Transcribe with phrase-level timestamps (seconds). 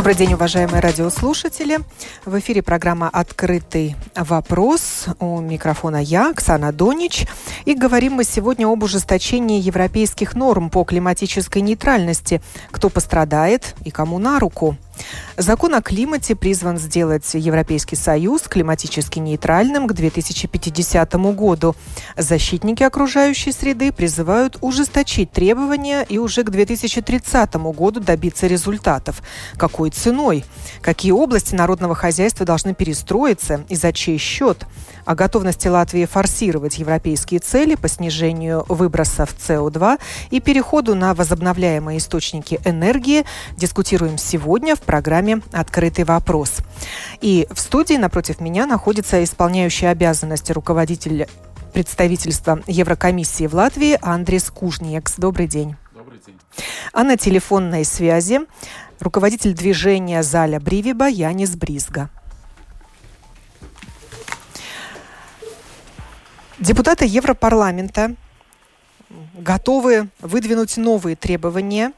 [0.00, 1.80] Добрый день, уважаемые радиослушатели.
[2.24, 5.04] В эфире программа «Открытый вопрос».
[5.18, 7.26] У микрофона я, Оксана Донич.
[7.66, 12.40] И говорим мы сегодня об ужесточении европейских норм по климатической нейтральности.
[12.70, 14.78] Кто пострадает и кому на руку–
[15.36, 21.74] Закон о климате призван сделать Европейский Союз климатически нейтральным к 2050 году.
[22.16, 29.22] Защитники окружающей среды призывают ужесточить требования и уже к 2030 году добиться результатов.
[29.56, 30.44] Какой ценой?
[30.82, 34.66] Какие области народного хозяйства должны перестроиться и за чей счет?
[35.04, 39.98] О готовности Латвии форсировать европейские цели по снижению выбросов СО2
[40.30, 43.24] и переходу на возобновляемые источники энергии
[43.56, 46.58] дискутируем сегодня в программе «Открытый вопрос».
[47.20, 51.26] И в студии напротив меня находится исполняющий обязанности руководитель
[51.72, 55.14] представительства Еврокомиссии в Латвии Андрес Кужниекс.
[55.16, 55.76] Добрый день.
[55.94, 56.36] Добрый день.
[56.92, 58.40] А на телефонной связи
[58.98, 62.10] руководитель движения Заля Бривиба Янис Бризга.
[66.60, 68.14] Депутаты Европарламента
[69.32, 71.94] готовы выдвинуть новые требования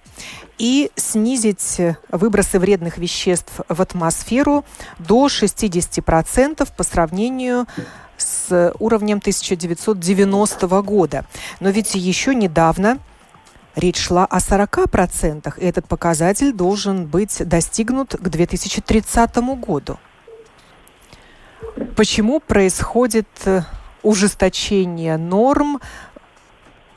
[0.57, 4.65] и снизить выбросы вредных веществ в атмосферу
[5.01, 7.67] до 60% по сравнению
[8.17, 11.25] с уровнем 1990 года.
[11.59, 13.01] Но ведь еще недавно
[13.75, 19.99] речь шла о 40%, и этот показатель должен быть достигнут к 2030 году.
[21.97, 23.27] Почему происходит
[24.03, 25.81] ужесточение норм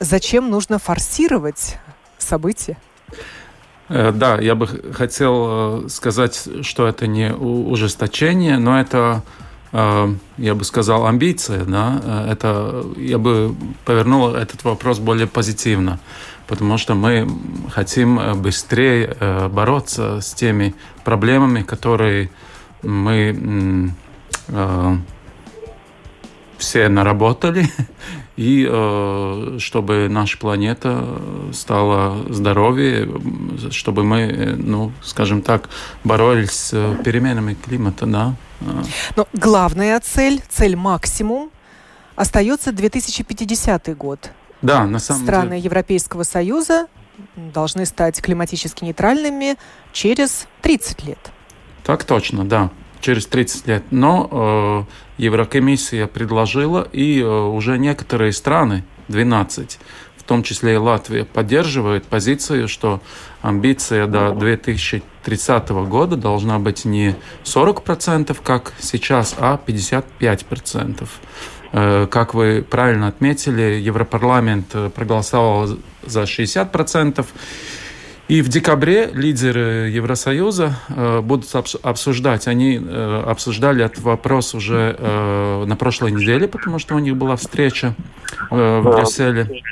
[0.00, 1.78] зачем нужно форсировать
[2.18, 2.76] события?
[3.88, 9.22] Э, да, я бы хотел э, сказать, что это не ужесточение, но это,
[9.72, 11.64] э, я бы сказал, амбиция.
[11.64, 12.26] Да?
[12.28, 16.00] Это, я бы повернул этот вопрос более позитивно,
[16.48, 17.28] потому что мы
[17.70, 20.74] хотим быстрее бороться с теми
[21.04, 22.30] проблемами, которые
[22.82, 23.92] мы
[26.66, 27.70] все наработали,
[28.36, 31.06] и э, чтобы наша планета
[31.52, 33.08] стала здоровее,
[33.70, 35.68] чтобы мы, ну, скажем так,
[36.02, 38.34] боролись с переменами климата, да.
[39.14, 41.50] Но главная цель, цель максимум,
[42.16, 44.30] остается 2050 год.
[44.60, 45.62] Да, на самом Страны деле.
[45.62, 46.88] Европейского Союза
[47.36, 49.56] должны стать климатически нейтральными
[49.92, 51.30] через 30 лет.
[51.84, 52.70] Так точно, да
[53.06, 53.84] через 30 лет.
[53.92, 54.86] Но
[55.18, 59.78] э, Еврокомиссия предложила, и э, уже некоторые страны, 12,
[60.16, 63.00] в том числе и Латвия, поддерживают позицию, что
[63.42, 67.14] амбиция до 2030 года должна быть не
[67.44, 71.08] 40%, как сейчас, а 55%.
[71.72, 77.24] Э, как вы правильно отметили, Европарламент э, проголосовал за 60%.
[78.28, 81.48] И в декабре лидеры Евросоюза э, будут
[81.82, 87.16] обсуждать, они э, обсуждали этот вопрос уже э, на прошлой неделе, потому что у них
[87.16, 87.94] была встреча
[88.50, 89.62] э, в Брюсселе.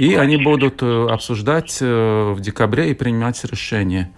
[0.00, 4.10] И они будут э, обсуждать э, в декабре и принимать решение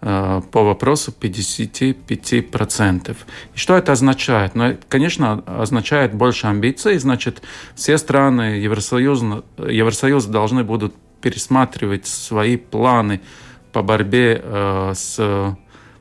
[0.00, 3.16] э, по вопросу 55%.
[3.52, 4.54] И что это означает?
[4.54, 7.42] Ну, конечно, означает больше амбиций, значит,
[7.74, 13.20] все страны Евросоюза, Евросоюза должны будут пересматривать свои планы
[13.72, 15.56] по борьбе э, с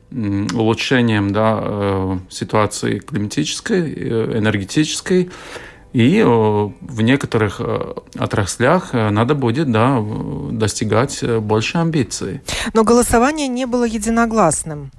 [0.09, 5.29] улучшением да, э, ситуации климатической, э, энергетической.
[5.93, 7.61] И в некоторых
[8.19, 10.03] отраслях надо будет да,
[10.51, 12.41] достигать больше амбиций.
[12.73, 14.91] Но голосование не было единогласным.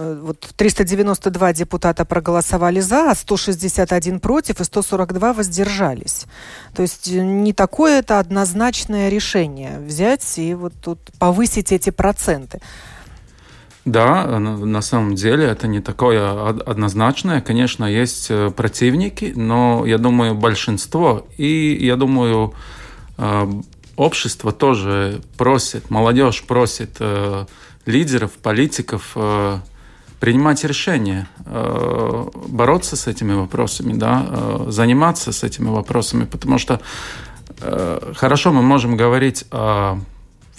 [0.00, 6.26] Э, вот 392 депутата проголосовали за, а 161 против и 142 воздержались.
[6.74, 12.60] То есть э, не такое это однозначное решение взять и вот тут повысить эти проценты.
[13.84, 17.40] Да, на самом деле это не такое однозначное.
[17.42, 21.26] Конечно, есть э, противники, но я думаю, большинство.
[21.36, 22.54] И я думаю,
[23.96, 26.98] общество тоже просит, молодежь просит
[27.84, 29.14] лидеров, политиков
[30.20, 36.80] принимать решения, э, бороться с этими вопросами, да, э, заниматься с этими вопросами, потому что
[37.62, 39.98] э, хорошо мы можем говорить о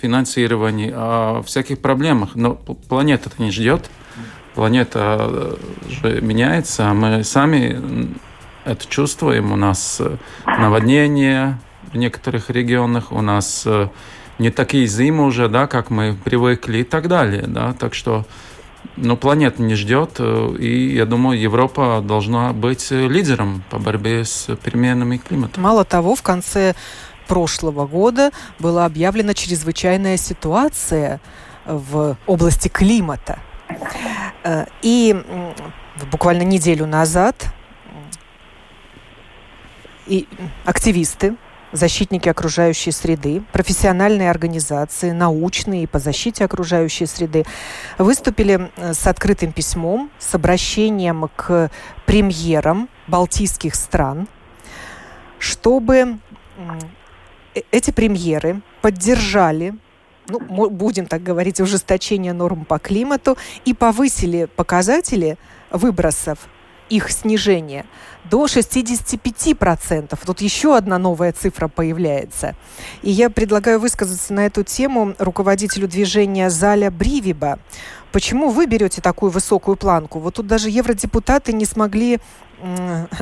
[0.02, 3.90] финансировании, о всяких проблемах, но планета-то не ждет.
[4.56, 8.10] планета же меняется, а мы сами
[8.66, 9.52] это чувствуем.
[9.52, 10.02] У нас
[10.46, 11.60] наводнение
[11.94, 13.68] в некоторых регионах, у нас
[14.40, 18.26] не такие зимы уже, да, как мы привыкли и так далее, да, так что
[18.98, 25.18] но планета не ждет, и я думаю, Европа должна быть лидером по борьбе с переменами
[25.18, 25.60] климата.
[25.60, 26.76] Мало того, в конце
[27.28, 31.22] прошлого года была объявлена чрезвычайная ситуация
[31.66, 33.40] в области климата.
[34.44, 35.16] Э, и
[36.12, 37.54] буквально неделю назад
[40.08, 40.28] и
[40.66, 41.36] активисты
[41.72, 47.46] защитники окружающей среды, профессиональные организации, научные и по защите окружающей среды,
[47.98, 51.72] выступили э, с открытым письмом, с обращением к
[52.06, 54.28] премьерам балтийских стран,
[55.40, 56.18] чтобы
[57.56, 59.74] э, эти премьеры поддержали
[60.28, 65.38] ну, будем так говорить, ужесточение норм по климату и повысили показатели
[65.72, 66.40] выбросов
[66.92, 67.86] их снижения
[68.26, 70.20] до 65%.
[70.26, 72.56] Тут еще одна новая цифра появляется.
[73.02, 77.60] И я предлагаю высказаться на эту тему руководителю движения Заля Бривиба.
[78.12, 80.20] Почему вы берете такую высокую планку?
[80.20, 82.20] Вот тут даже евродепутаты не смогли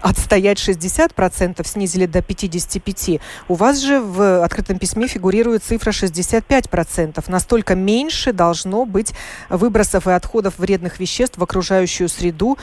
[0.01, 3.21] отстоять 60%, снизили до 55%.
[3.47, 7.23] У вас же в открытом письме фигурирует цифра 65%.
[7.27, 9.13] Настолько меньше должно быть
[9.49, 12.57] выбросов и отходов вредных веществ в окружающую среду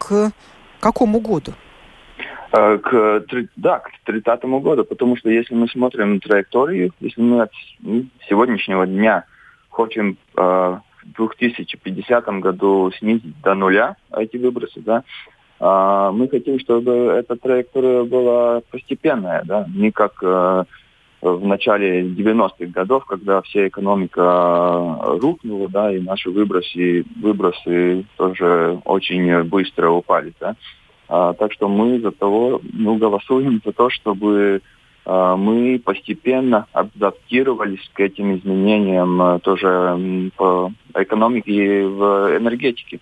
[0.00, 0.32] к
[0.80, 1.52] какому году?
[2.52, 3.24] Э, к,
[3.56, 7.52] да, к 30 году, потому что если мы смотрим траекторию, если мы от
[8.28, 9.24] сегодняшнего дня
[9.70, 15.04] хотим э, в 2050 году снизить до нуля эти выбросы, да,
[15.60, 20.64] э, мы хотим, чтобы эта траектория была постепенная, да, не как э,
[21.20, 29.42] в начале 90-х годов, когда вся экономика рухнула, да, и наши выбросы, выбросы тоже очень
[29.44, 30.56] быстро упали, да.
[31.08, 34.62] А, так что мы за того, ну, голосуем за то, чтобы
[35.04, 43.00] а, мы постепенно адаптировались к этим изменениям а, тоже по экономике и в энергетике.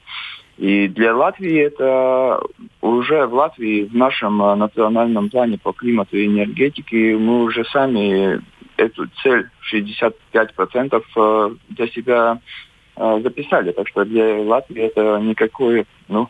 [0.58, 2.40] И для Латвии это
[2.80, 8.40] уже в Латвии, в нашем национальном плане по климату и энергетике, мы уже сами
[8.76, 12.40] эту цель 65% для себя
[12.96, 13.70] записали.
[13.70, 16.28] Так что для Латвии это никакой, ну,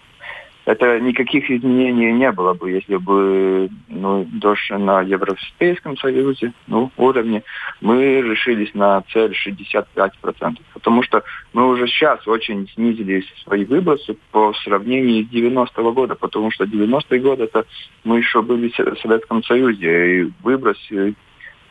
[0.68, 7.42] это никаких изменений не было бы, если бы ну, даже на Европейском Союзе ну, уровне
[7.80, 10.58] мы решились на цель 65%.
[10.74, 11.24] Потому что
[11.54, 17.18] мы уже сейчас очень снизили свои выбросы по сравнению с 90-го года, потому что 90-й
[17.18, 17.64] год это
[18.04, 21.14] мы еще были в Советском Союзе, и выбросы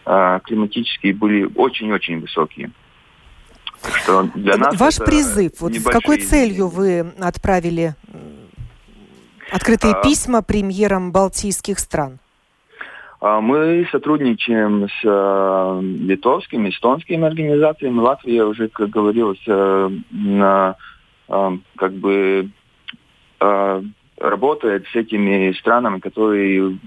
[0.08, 2.72] э, климатические были очень-очень высокие.
[4.02, 7.94] Что для нас Ваш призыв, вот с какой целью вы отправили
[9.52, 12.20] Открытые а, письма премьерам балтийских стран.
[13.20, 18.00] А, мы сотрудничаем с э, литовскими, эстонскими организациями.
[18.00, 20.76] Латвия уже, как говорилось, на,
[21.30, 22.50] э, как бы
[23.40, 23.82] э,
[24.18, 26.78] работает с этими странами, которые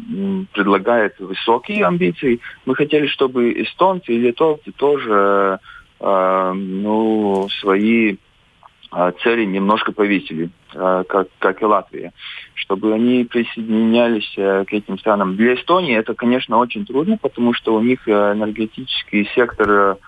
[0.53, 2.41] предлагают высокие амбиции.
[2.67, 5.61] Мы хотели, чтобы эстонцы и литовцы тоже
[6.03, 8.17] ну, свои
[9.23, 12.13] цели немножко повесили, как, как и Латвия
[12.61, 15.37] чтобы они присоединялись э, к этим странам.
[15.37, 19.99] Для Эстонии это, конечно, очень трудно, потому что у них э, энергетический сектор,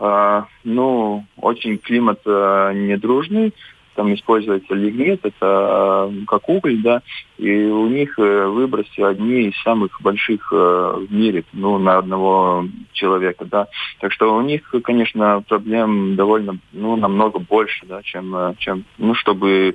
[0.00, 3.54] э, ну, очень климат недружный,
[3.94, 7.02] там используется лигнит, это как уголь, да,
[7.38, 13.68] и у них выбросы одни из самых больших в мире, ну, на одного человека, да.
[14.00, 19.74] Так что у них, конечно, проблем довольно, ну, намного больше, да, чем, чем ну, чтобы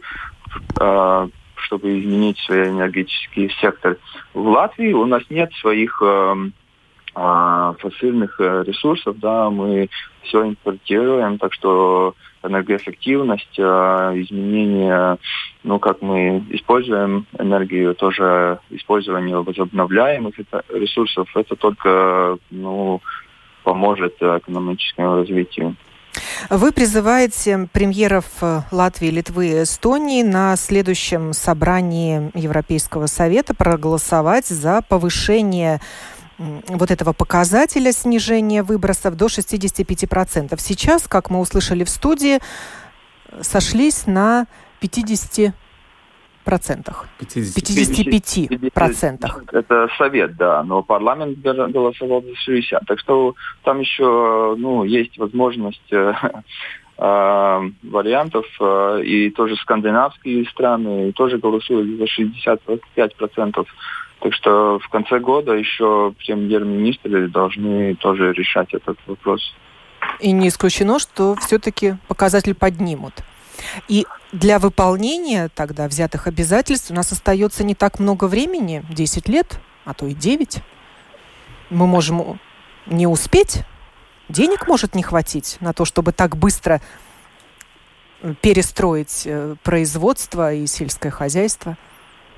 [1.56, 3.98] чтобы изменить свой энергетический сектор.
[4.34, 6.02] В Латвии у нас нет своих
[7.20, 7.90] э,
[8.40, 9.90] э, ресурсов, да, мы
[10.24, 15.18] все импортируем, так что энергоэффективность, э, изменение,
[15.64, 20.36] ну, как мы используем энергию, тоже использование возобновляемых
[20.70, 23.02] ресурсов, это только, ну,
[23.64, 25.76] поможет экономическому развитию.
[26.50, 34.82] Вы призываете премьеров э, Латвии, Литвы и Эстонии на следующем собрании Европейского совета проголосовать за
[34.88, 35.80] повышение
[36.40, 40.56] вот этого показателя снижения выбросов до 65%.
[40.60, 42.40] Сейчас, как мы услышали в студии,
[43.42, 44.48] сошлись на
[44.80, 45.54] 50
[46.44, 47.08] процентах.
[47.20, 49.44] 55 процентах.
[49.52, 52.86] Это совет, да, но парламент голосовал за 60.
[52.86, 56.14] Так что там еще ну, есть возможность э,
[56.98, 63.66] э, вариантов, э, и тоже скандинавские страны тоже голосуют за 65%.
[64.20, 69.56] Так что в конце года еще премьер-министры должны тоже решать этот вопрос.
[70.20, 73.14] И не исключено, что все-таки показатель поднимут.
[73.88, 79.60] И для выполнения тогда взятых обязательств у нас остается не так много времени, 10 лет,
[79.86, 80.60] а то и 9.
[81.70, 82.40] Мы можем
[82.86, 83.64] не успеть,
[84.28, 86.82] денег может не хватить на то, чтобы так быстро
[88.42, 91.78] перестроить э, производство и сельское хозяйство.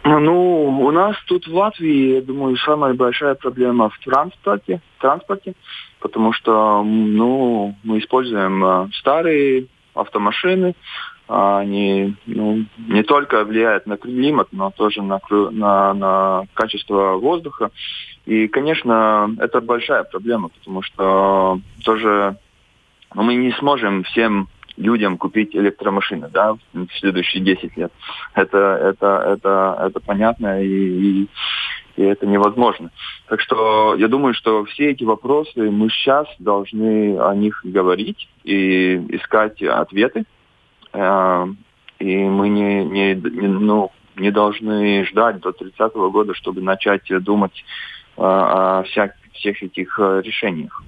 [0.03, 5.53] Ну, у нас тут в Латвии, я думаю, самая большая проблема в транспорте, транспорте
[6.01, 10.75] потому что ну, мы используем э, старые автомашины,
[11.27, 17.72] а они ну, не только влияют на климат, но тоже на, на, на качество воздуха.
[18.25, 22.38] И, конечно, это большая проблема, потому что тоже
[23.13, 27.91] мы не сможем всем людям купить электромашины да, в следующие 10 лет.
[28.33, 31.29] Это, это, это, это понятно и, и,
[31.97, 32.91] и это невозможно.
[33.27, 38.95] Так что я думаю, что все эти вопросы мы сейчас должны о них говорить и
[39.15, 40.25] искать ответы.
[40.93, 41.45] Э,
[41.99, 47.63] и мы не, не, не, ну, не должны ждать до 30 года, чтобы начать думать
[48.17, 50.83] э, о всяких всех этих э, решениях.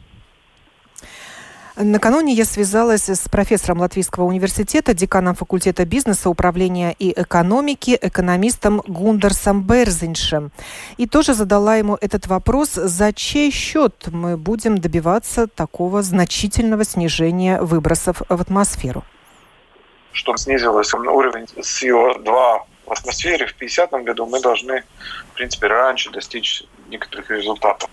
[1.75, 9.63] Накануне я связалась с профессором Латвийского университета, деканом факультета бизнеса, управления и экономики, экономистом Гундерсом
[9.63, 10.51] Берзиншем.
[10.97, 17.59] И тоже задала ему этот вопрос, за чей счет мы будем добиваться такого значительного снижения
[17.59, 19.03] выбросов в атмосферу.
[20.11, 24.83] Чтобы снизился уровень СО2 в атмосфере в 50 году, мы должны,
[25.31, 27.89] в принципе, раньше достичь некоторых результатов.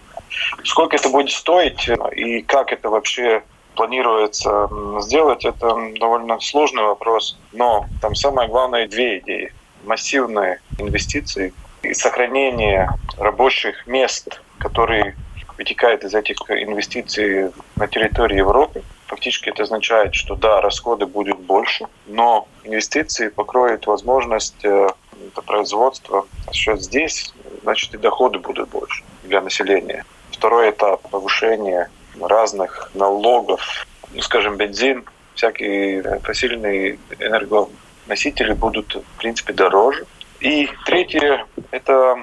[0.65, 3.43] Сколько это будет стоить и как это вообще
[3.81, 4.69] планируется
[5.01, 7.39] сделать, это довольно сложный вопрос.
[7.53, 9.55] Но там самое главное две идеи.
[9.85, 15.17] Массивные инвестиции и сохранение рабочих мест, которые
[15.57, 18.83] вытекают из этих инвестиций на территории Европы.
[19.07, 24.89] Фактически это означает, что да, расходы будут больше, но инвестиции покроют возможность э,
[25.27, 26.27] это производства.
[26.47, 27.33] А что здесь,
[27.63, 30.05] значит и доходы будут больше для населения.
[30.33, 31.89] Второй этап повышения
[32.21, 40.07] разных налогов, ну, скажем, бензин, всякие фасильные энергоносители будут, в принципе, дороже.
[40.41, 42.17] И третье– это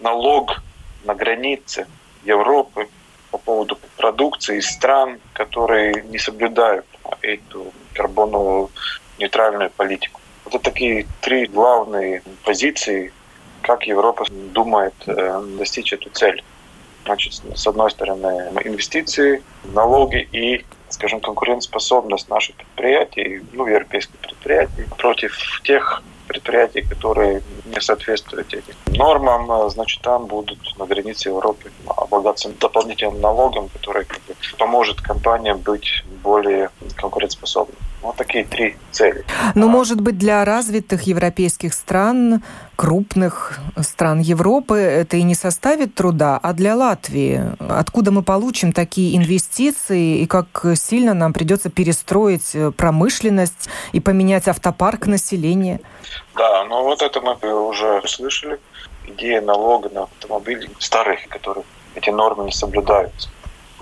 [0.00, 0.62] налог
[1.04, 1.86] на границе
[2.24, 2.88] Европы
[3.30, 6.86] по поводу продукции из стран, которые не соблюдают
[7.22, 8.70] эту карбоновую
[9.18, 10.20] нейтральную политику.
[10.46, 13.12] Это такие три главные позиции,
[13.62, 16.42] как Европа думает э, достичь эту цель.
[17.04, 25.60] Значит, с одной стороны, инвестиции, налоги и, скажем, конкурентоспособность наших предприятий, ну, европейских предприятий против
[25.64, 33.20] тех предприятий, которые не соответствуют этим нормам, значит, там будут на границе Европы облагаться дополнительным
[33.20, 37.89] налогом, который как бы, поможет компаниям быть более конкурентоспособными.
[38.02, 39.24] Вот такие три цели.
[39.54, 42.42] Но, может быть, для развитых европейских стран,
[42.76, 49.16] крупных стран Европы это и не составит труда, а для Латвии откуда мы получим такие
[49.18, 55.80] инвестиции и как сильно нам придется перестроить промышленность и поменять автопарк населения?
[56.34, 58.58] Да, ну вот это мы уже слышали.
[59.06, 61.64] Идея налога на автомобили старых, которые
[61.94, 63.28] эти нормы не соблюдаются.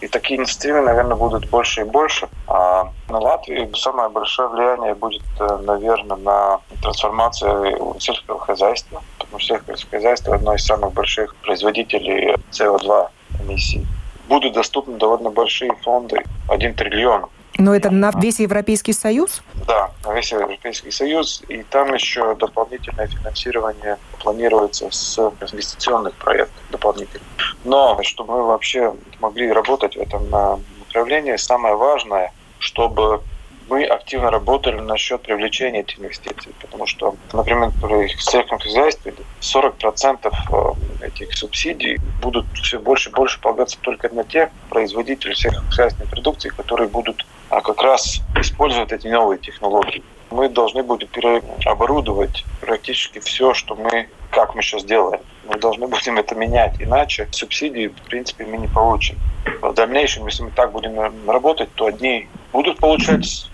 [0.01, 2.29] И такие инициативы, наверное, будут больше и больше.
[2.47, 9.03] А на Латвии самое большое влияние будет, э, наверное, на трансформацию сельского хозяйства.
[9.19, 13.09] Потому что сельское хозяйство одно из самых больших производителей СО2
[13.41, 13.87] эмиссий.
[14.29, 17.27] Будут доступны довольно большие фонды, 1 триллион
[17.59, 19.43] но это на весь Европейский Союз?
[19.67, 21.43] Да, на весь Европейский Союз.
[21.49, 27.25] И там еще дополнительное финансирование планируется с инвестиционных проектов дополнительно.
[27.65, 33.23] Но чтобы мы вообще могли работать в этом направлении, самое важное, чтобы
[33.69, 40.33] мы активно работали насчет привлечения этих инвестиций, потому что, например, при сельском хозяйстве 40%
[41.01, 46.49] э, этих субсидий будут все больше и больше полагаться только на тех производителей сельскохозяйственной продукции,
[46.49, 50.03] которые будут а, как раз использовать эти новые технологии.
[50.31, 55.21] Мы должны будем переоборудовать практически все, что мы, как мы сейчас делаем.
[55.47, 59.17] Мы должны будем это менять, иначе субсидии, в принципе, мы не получим.
[59.63, 63.49] В дальнейшем, если мы так будем работать, то одни будут получать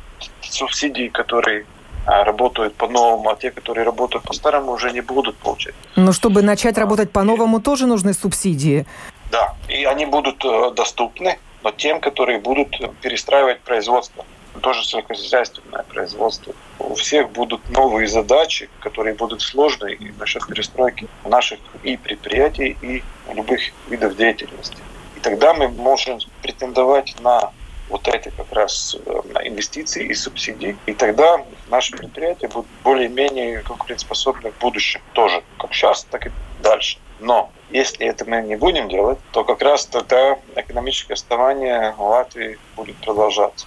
[0.54, 1.66] субсидии, которые
[2.06, 5.74] а, работают по-новому, а те, которые работают по-старому, уже не будут получать.
[5.96, 8.86] Но чтобы начать работать по-новому, тоже нужны субсидии.
[9.30, 14.24] Да, и они будут э, доступны, но тем, которые будут перестраивать производство.
[14.60, 16.52] тоже сельскохозяйственное производство.
[16.78, 23.02] У всех будут новые задачи, которые будут сложные насчет перестройки наших и предприятий, и
[23.34, 24.76] любых видов деятельности.
[25.16, 27.50] И тогда мы можем претендовать на
[27.88, 29.10] вот эти как раз э,
[29.44, 30.76] инвестиции и субсидии.
[30.86, 36.30] И тогда наши предприятия будут более-менее конкурентоспособны в будущем тоже, как сейчас, так и
[36.62, 36.98] дальше.
[37.20, 42.96] Но если это мы не будем делать, то как раз тогда экономическое отставание Латвии будет
[42.96, 43.66] продолжаться.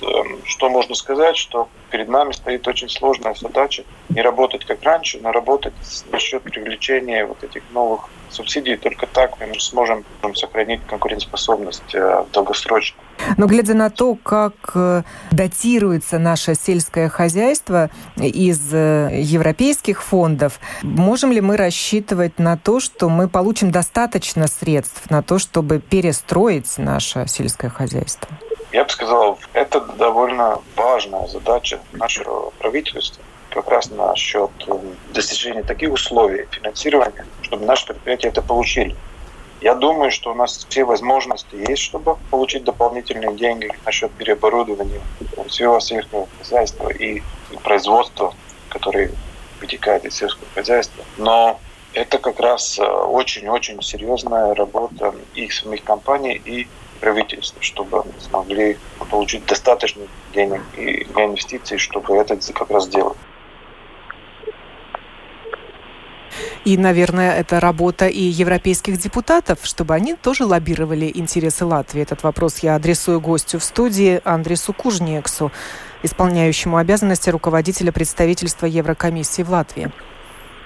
[0.00, 4.82] Вот, э, что можно сказать, что перед нами стоит очень сложная задача не работать как
[4.82, 5.74] раньше, но работать
[6.10, 8.76] насчет привлечения вот этих новых субсидий.
[8.76, 10.04] Только так мы сможем
[10.34, 13.00] сохранить конкурентоспособность э, долгосрочно.
[13.36, 21.32] Но глядя на то, как э, датируется наше сельское хозяйство из э, европейских фондов, можем
[21.32, 27.26] ли мы рассчитывать на то, что мы получим достаточно средств на то, чтобы перестроить наше
[27.26, 28.28] сельское хозяйство?
[28.72, 34.72] Я бы сказал, это довольно важная задача нашего правительства как раз насчет э,
[35.12, 38.96] достижения таких условий финансирования, чтобы наши предприятия это получили.
[39.60, 45.00] Я думаю, что у нас все возможности есть, чтобы получить дополнительные деньги насчет переоборудования
[45.48, 47.22] всего сельского хозяйства и
[47.62, 48.34] производства,
[48.70, 49.10] которые
[49.60, 51.04] вытекают из сельского хозяйства.
[51.18, 51.60] Но
[51.92, 56.68] это как раз э, очень-очень серьезная работа и самих компаний, и
[57.00, 58.76] правительства, чтобы смогли
[59.10, 60.02] получить достаточно
[60.32, 63.16] денег и для инвестиций, чтобы это как раз сделать.
[66.64, 72.02] И, наверное, это работа и европейских депутатов, чтобы они тоже лоббировали интересы Латвии.
[72.02, 75.50] Этот вопрос я адресую гостю в студии Андресу Кужнексу,
[76.02, 79.90] исполняющему обязанности руководителя представительства Еврокомиссии в Латвии.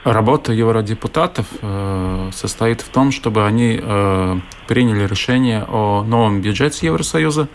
[0.04, 7.48] Работа евродепутатов э, состоит в том, чтобы они э, приняли решение о новом бюджете Евросоюза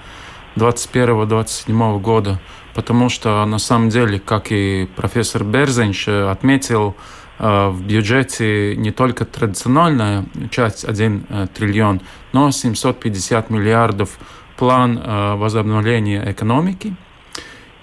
[0.55, 2.39] 2021-2027 года,
[2.73, 6.95] потому что на самом деле, как и профессор Берзенч отметил,
[7.37, 12.01] э, в бюджете не только традиционная часть 1 э, триллион,
[12.33, 14.17] но 750 миллиардов
[14.57, 16.95] план э, возобновления экономики.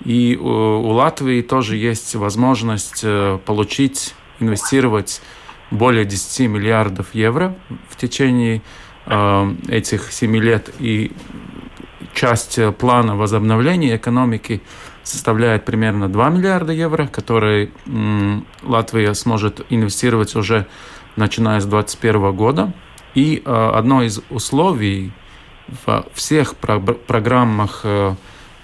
[0.04, 5.22] И у, у Латвии тоже есть возможность э, получить инвестировать
[5.70, 7.54] более 10 миллиардов евро
[7.88, 8.62] в течение
[9.06, 10.70] э, этих 7 лет.
[10.78, 11.12] И
[12.14, 14.62] часть плана возобновления экономики
[15.02, 20.66] составляет примерно 2 миллиарда евро, которые э, Латвия сможет инвестировать уже
[21.16, 22.72] начиная с 2021 года.
[23.14, 25.12] И э, одно из условий
[25.84, 28.14] во всех про программах э,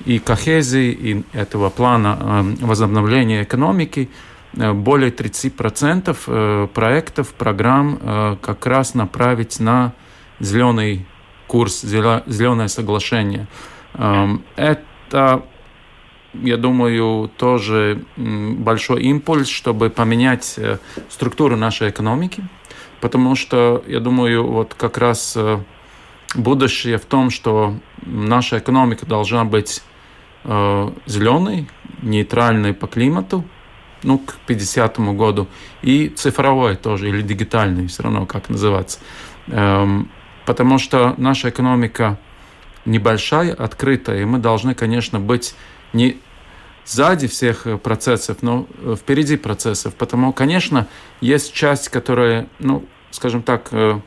[0.04, 2.18] и кохезии, и этого плана
[2.60, 9.92] э, возобновления экономики– Э, более 30% э, проектов, программ э, как раз направить на
[10.40, 11.06] зеленый
[11.46, 13.46] курс, зеленое соглашение.
[13.94, 15.44] Эм, это,
[16.34, 20.58] я думаю, тоже большой импульс, чтобы поменять
[21.10, 22.42] структуру нашей экономики,
[23.00, 25.36] потому что, я думаю, вот как раз
[26.34, 27.74] будущее в том, что
[28.06, 29.82] наша экономика должна быть
[30.44, 31.68] зеленой,
[32.00, 33.44] нейтральной по климату,
[34.02, 35.48] ну, к 50 году,
[35.82, 38.98] и цифровой тоже, или дигитальный, все равно как называться.
[39.48, 40.10] Эм,
[40.46, 42.18] потому что наша экономика
[42.84, 45.54] небольшая, открытая, и мы должны, конечно, быть
[45.92, 46.18] не
[46.84, 49.94] сзади всех процессов, но впереди процессов.
[49.94, 50.88] Потому, конечно,
[51.20, 54.00] есть часть, которая, ну, скажем так, э,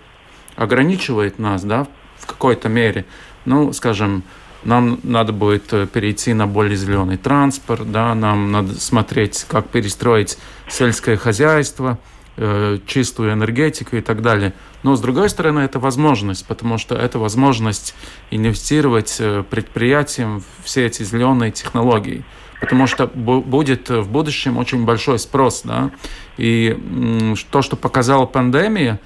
[0.56, 3.06] ограничивает нас, да, в какой-то мере.
[3.46, 4.24] Ну, скажем,
[4.66, 10.38] нам надо будет э, перейти на более зеленый транспорт, да, нам надо смотреть, как перестроить
[10.68, 12.00] сельское хозяйство,
[12.38, 14.54] э, чистую энергетику и так далее.
[14.84, 17.96] Но с другой стороны, это возможность, потому что это возможность
[18.32, 22.26] инвестировать э, предприятиям в все эти зеленые технологии.
[22.60, 25.62] Потому что будет в будущем очень большой спрос.
[25.64, 25.92] Да?
[26.38, 29.00] И то, что показала пандемия,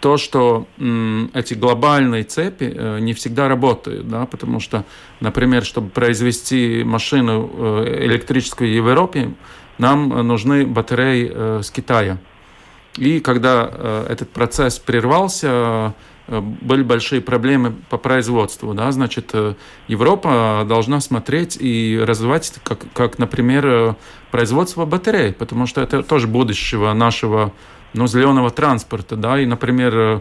[0.00, 4.84] то, что эти глобальные цепи э, не всегда работают, да, потому что,
[5.20, 9.32] например, чтобы произвести машину э, электрическую в Европе,
[9.78, 12.18] нам нужны батареи э, с Китая.
[12.96, 15.92] И когда этот процесс прервался,
[16.28, 18.72] были большие проблемы по производству.
[18.72, 18.90] Да?
[18.90, 19.34] Значит,
[19.86, 23.96] Европа должна смотреть и развивать, как, как например,
[24.30, 27.52] производство батарей, потому что это тоже будущего нашего
[27.96, 30.20] ну, зеленого транспорта, да, и, например, э,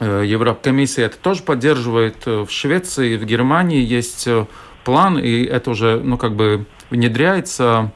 [0.00, 2.16] э, Еврокомиссия это тоже поддерживает.
[2.26, 4.28] Э, в Швеции, в Германии есть
[4.84, 7.92] план, и это уже, ну, как бы внедряется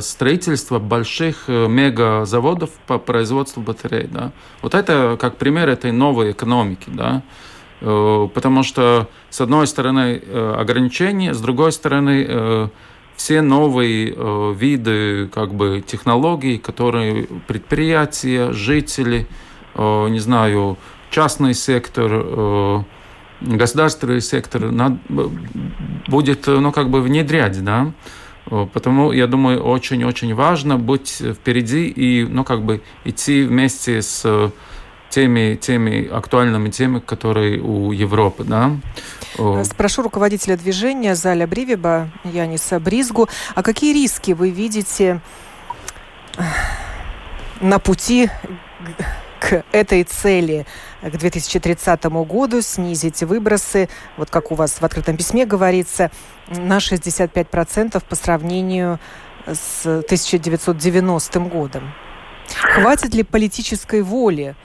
[0.00, 4.08] строительство больших мегазаводов по производству батарей.
[4.10, 4.32] Да.
[4.60, 6.88] Вот это как пример этой новой экономики.
[6.88, 7.22] Да.
[7.80, 10.20] Потому что, с одной стороны,
[10.58, 12.70] ограничения, с другой стороны,
[13.16, 19.26] все новые виды как бы, технологий, которые предприятия, жители,
[19.76, 20.76] не знаю,
[21.10, 22.84] частный сектор,
[23.40, 24.70] государственный сектор
[26.08, 27.92] будет ну, как бы внедрять, да,
[28.46, 34.52] Потому, я думаю, очень-очень важно быть впереди и, ну, как бы идти вместе с
[35.14, 38.72] теми, теми актуальными темами, которые у Европы, да.
[39.62, 45.20] Спрошу руководителя движения Заля Бривиба, Яниса Бризгу, а какие риски вы видите
[47.60, 48.28] на пути
[49.38, 50.66] к этой цели
[51.00, 56.10] к 2030 году снизить выбросы, вот как у вас в открытом письме говорится,
[56.48, 58.98] на 65% по сравнению
[59.46, 61.92] с 1990 годом.
[62.74, 64.56] Хватит ли политической воли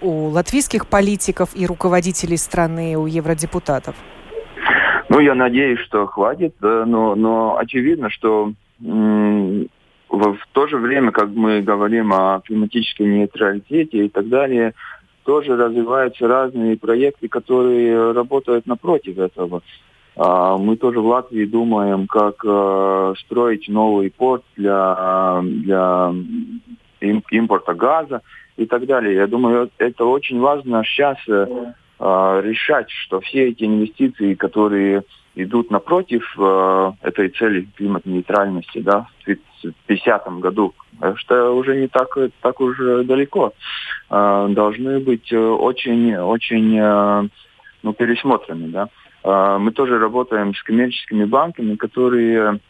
[0.00, 3.94] у латвийских политиков и руководителей страны, у евродепутатов?
[5.08, 11.60] Ну, я надеюсь, что хватит, но, но очевидно, что в то же время, как мы
[11.62, 14.74] говорим о климатической нейтралитете и так далее,
[15.24, 19.62] тоже развиваются разные проекты, которые работают напротив этого.
[20.16, 26.14] А, мы тоже в Латвии думаем, как э, строить новый порт для, для
[27.00, 28.22] импорта газа
[28.56, 29.14] и так далее.
[29.14, 31.46] Я думаю, это очень важно сейчас э,
[31.98, 35.02] э, решать, что все эти инвестиции, которые
[35.34, 40.74] идут напротив э, этой цели климат-нейтральности, да, в 2050 году,
[41.16, 43.52] что уже не так, так уже далеко,
[44.10, 47.28] э, должны быть очень, очень э,
[47.82, 48.88] ну, пересмотрены, да.
[49.24, 52.60] Э, мы тоже работаем с коммерческими банками, которые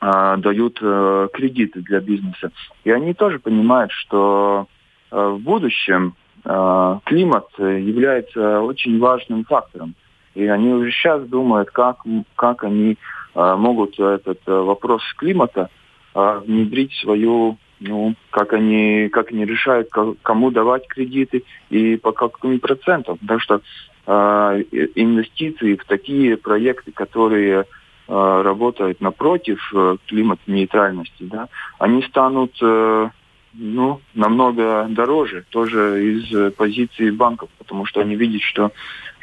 [0.00, 2.52] э, дают э, кредиты для бизнеса.
[2.84, 4.73] И они тоже понимают, что э,
[5.14, 9.94] в будущем э, климат является очень важным фактором.
[10.34, 11.98] И они уже сейчас думают, как,
[12.34, 12.96] как они
[13.34, 15.70] э, могут этот э, вопрос климата
[16.14, 19.90] э, внедрить свою, ну, как они, как они решают,
[20.22, 23.16] кому давать кредиты и по каким процентам.
[23.18, 23.60] Потому что
[24.06, 24.62] э,
[24.96, 27.64] инвестиции в такие проекты, которые э,
[28.08, 31.48] работают напротив э, климат-нейтральности, да,
[31.78, 33.08] они станут э,
[33.54, 38.72] ну, намного дороже, тоже из позиции банков, потому что они видят, что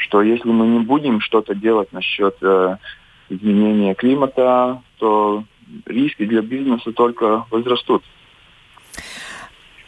[0.02, 2.78] что если мы не будем что-то делать насчет э,
[3.30, 5.44] изменения климата, то
[5.86, 8.04] риски для бизнеса только возрастут.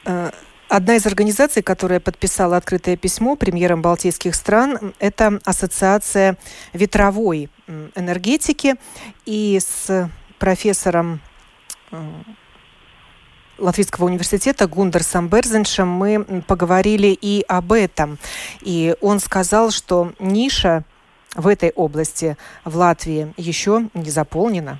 [0.06, 0.30] Э,
[0.70, 6.38] одна из организаций, которая подписала открытое письмо премьерам балтийских стран, это Ассоциация
[6.74, 7.50] ветровой
[7.96, 8.76] энергетики.
[9.26, 11.22] И с профессором
[11.92, 11.98] э,
[13.58, 18.18] Латвийского университета Гундерсом Берзеншем мы поговорили и об этом.
[18.62, 20.84] И он сказал, что ниша
[21.36, 24.80] в этой области в Латвии еще не заполнена.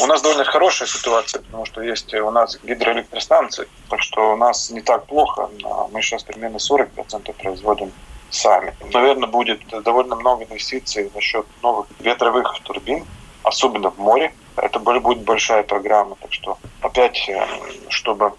[0.00, 4.70] У нас довольно хорошая ситуация, потому что есть у нас гидроэлектростанции, так что у нас
[4.70, 5.48] не так плохо.
[5.92, 7.92] Мы сейчас примерно 40% производим
[8.30, 8.72] сами.
[8.92, 13.04] Наверное, будет довольно много инвестиций насчет новых ветровых турбин,
[13.42, 14.32] особенно в море.
[14.56, 17.46] Это будет большая программа, так что опять, э,
[17.88, 18.32] чтобы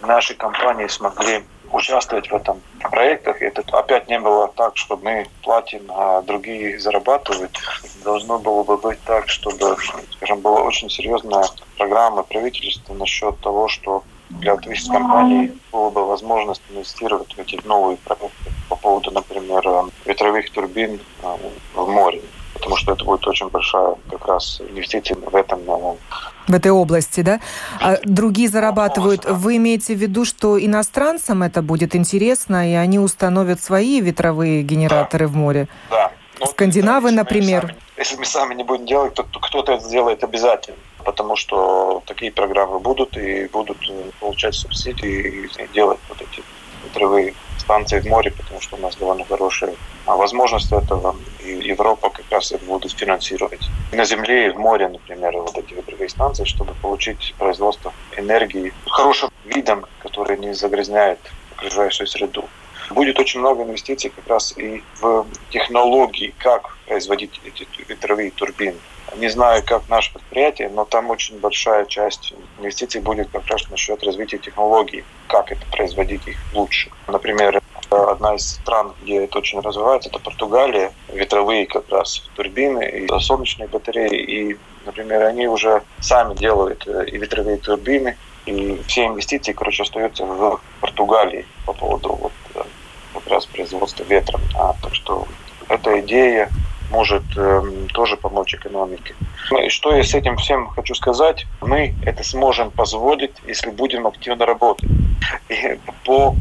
[0.00, 3.42] наши компании смогли участвовать в этом проектах.
[3.42, 7.58] Это опять не было так, что мы платим, а другие зарабатывают.
[8.04, 9.76] Должно было бы быть так, чтобы,
[10.12, 11.44] скажем, была очень серьезная
[11.76, 17.96] программа правительства насчет того, что для латвийских компаний была бы возможность инвестировать в эти новые
[17.98, 19.62] проекты по поводу, например,
[20.04, 21.36] ветровых турбин э,
[21.74, 22.22] в море
[22.56, 25.60] потому что это будет очень большая как раз инвестиция в этом
[26.46, 27.40] в этой области, да?
[27.80, 29.24] А другие зарабатывают.
[29.24, 35.26] Вы имеете в виду, что иностранцам это будет интересно, и они установят свои ветровые генераторы
[35.26, 35.32] да.
[35.32, 35.68] в море?
[35.90, 36.12] Да.
[36.38, 37.62] Ну, Скандинавы, если например.
[37.62, 42.30] Сами, если мы сами не будем делать, то кто-то это сделает обязательно, потому что такие
[42.30, 46.42] программы будут и будут э, получать субсидии и делать вот эти
[46.84, 49.74] ветровые станции в море, потому что у нас довольно хорошая
[50.06, 51.16] возможность этого.
[51.66, 53.60] Европа как раз это будет финансировать.
[53.92, 59.30] на земле и в море, например, вот эти ветровые станции, чтобы получить производство энергии хорошим
[59.44, 61.18] видом, который не загрязняет
[61.56, 62.44] окружающую среду.
[62.90, 68.78] Будет очень много инвестиций как раз и в технологии, как производить эти ветровые турбины.
[69.16, 74.02] Не знаю, как наше предприятие, но там очень большая часть инвестиций будет как раз насчет
[74.04, 76.90] развития технологий, как это производить их лучше.
[77.06, 80.92] Например, одна из стран, где это очень развивается, это Португалия.
[81.12, 84.16] Ветровые как раз турбины и солнечные батареи.
[84.16, 90.24] И, например, они уже сами делают э, и ветровые турбины, и все инвестиции, короче, остаются
[90.24, 92.62] в Португалии по поводу вот, э,
[93.14, 94.40] как раз производства ветра.
[94.54, 95.26] А, так что
[95.96, 96.50] новая идея
[96.90, 99.14] может э, тоже помочь экономике.
[99.50, 101.46] Ну и что я с этим всем хочу сказать?
[101.60, 104.88] Мы это сможем позволить, если будем активно работать.
[105.48, 106.36] И по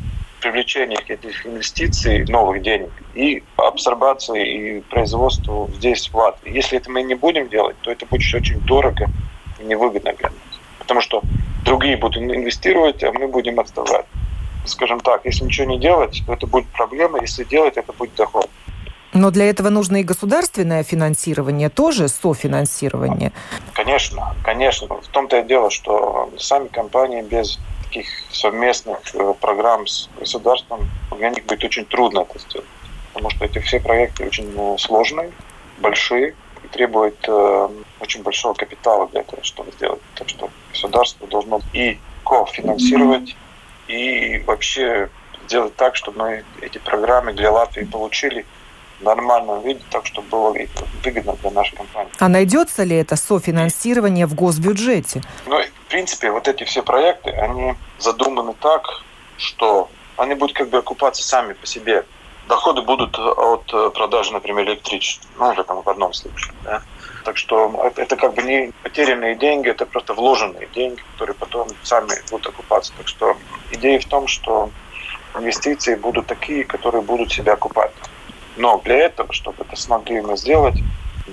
[0.46, 6.54] привлечению этих инвестиций, новых денег, и абсорбации и производству здесь, в Латвии.
[6.54, 9.08] Если это мы не будем делать, то это будет очень дорого
[9.60, 10.60] и невыгодно для нас.
[10.78, 11.24] Потому что
[11.64, 14.06] другие будут инвестировать, а мы будем отставать.
[14.66, 18.48] Скажем так, если ничего не делать, то это будет проблема, если делать, это будет доход.
[19.14, 23.32] Но для этого нужно и государственное финансирование, тоже софинансирование.
[23.74, 24.88] Конечно, конечно.
[24.88, 27.58] В том-то и дело, что сами компании без
[27.96, 32.68] таких совместных э, программ с государством, для них будет очень трудно это сделать.
[33.14, 35.32] Потому что эти все проекты очень э, сложные,
[35.80, 37.70] большие и требуют э,
[38.02, 40.02] очень большого капитала для этого, чтобы сделать.
[40.16, 43.36] Так что государство должно и кофинансировать,
[43.88, 45.10] и вообще
[45.48, 48.46] сделать так, чтобы мы эти программы для Латвии получили
[49.04, 50.56] нормальном виде, так чтобы было
[51.04, 52.12] выгодно для нашей компании.
[52.20, 55.22] А найдется ли это софинансирование в госбюджете?
[55.46, 59.04] Ну, в принципе, вот эти все проекты, они задуманы так,
[59.38, 62.06] что они будут как бы окупаться сами по себе.
[62.48, 66.82] Доходы будут от продажи, например, электричества, ну, уже там в одном случае, да.
[67.24, 71.68] Так что это, это как бы не потерянные деньги, это просто вложенные деньги, которые потом
[71.82, 72.94] сами будут окупаться.
[72.98, 73.36] Так что
[73.72, 74.70] идея в том, что
[75.34, 77.92] инвестиции будут такие, которые будут себя окупать.
[78.58, 80.76] Но для этого, чтобы это смогли мы сделать,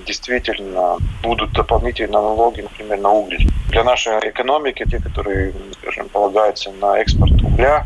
[0.05, 3.45] действительно будут дополнительные налоги, например, на уголь.
[3.69, 7.85] Для нашей экономики, те, которые, скажем, полагаются на экспорт угля,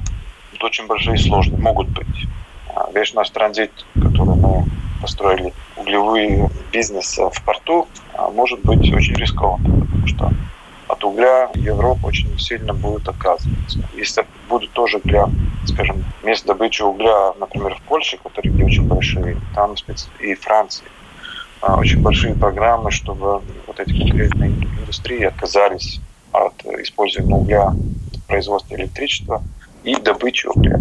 [0.53, 2.27] это очень большие и сложные могут быть.
[2.73, 4.65] А весь наш транзит, который мы
[5.01, 10.31] построили, углевой бизнес в порту, а может быть очень рискованным, потому что
[10.87, 13.79] от угля Европа очень сильно будет отказываться.
[13.95, 15.29] Если будут тоже для,
[15.67, 19.75] скажем, мест добычи угля, например, в Польше, которые где очень большие, там
[20.19, 20.85] и Франции,
[21.61, 25.99] а, очень большие программы, чтобы вот эти конкретные индустрии отказались
[26.31, 29.41] от использования угля в производстве электричества
[29.83, 30.79] и добычи угля.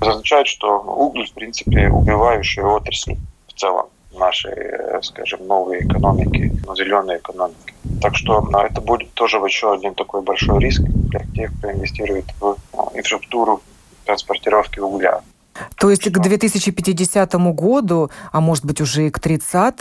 [0.00, 3.16] Это означает, что уголь, в принципе, убивающая отрасль
[3.48, 3.86] в целом
[4.18, 7.74] нашей, э, скажем, новой экономики, зеленой экономики.
[8.00, 12.26] Так что ну, это будет тоже еще один такой большой риск для тех, кто инвестирует
[12.40, 13.62] в ну, инфраструктуру
[14.08, 15.20] транспортировки угля.
[15.76, 19.74] То есть к 2050 году, а может быть уже и к 30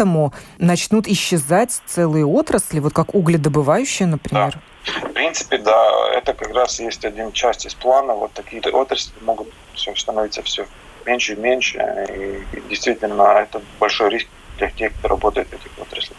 [0.57, 4.53] начнут исчезать целые отрасли, вот как угледобывающие, например?
[4.53, 5.09] Да.
[5.09, 8.13] В принципе, да, это как раз есть один часть из плана.
[8.13, 10.65] Вот такие отрасли могут все становиться все
[11.05, 11.77] меньше и меньше.
[12.53, 16.17] И действительно, это большой риск для тех, кто работает в этих отраслях.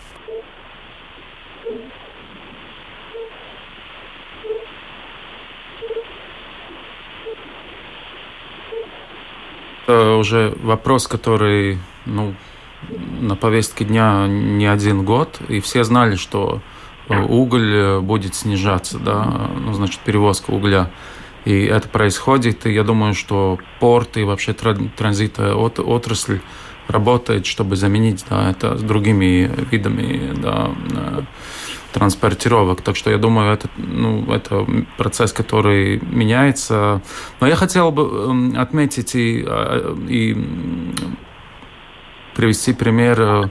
[9.88, 12.34] Это уже вопрос, который ну,
[13.22, 16.60] на повестке дня не один год, и все знали, что
[17.08, 19.24] уголь будет снижаться, да,
[19.56, 20.90] ну, значит, перевозка угля.
[21.46, 26.40] И это происходит, и я думаю, что порт и вообще транзитная от, отрасль
[26.86, 31.22] работает, чтобы заменить да, это с другими видами да, э,
[31.92, 32.82] транспортировок.
[32.82, 37.02] Так что я думаю, это, ну, это процесс, который меняется.
[37.40, 40.36] Но я хотел бы эм, отметить и, а, и
[42.34, 43.48] привести пример э,